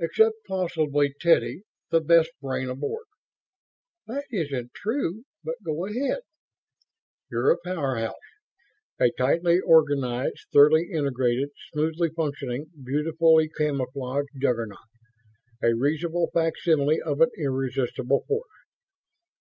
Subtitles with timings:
[0.00, 1.62] "Except possibly Teddy,
[1.92, 3.04] the best brain aboard."
[4.08, 6.22] "That isn't true, but go ahead."
[7.30, 8.16] "You're a powerhouse.
[8.98, 14.76] A tightly organized, thoroughly integrated, smoothly functioning, beautifully camouflaged Juggernaut.
[15.62, 18.50] A reasonable facsimile of an irresistible force."